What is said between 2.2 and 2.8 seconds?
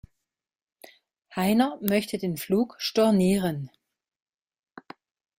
Flug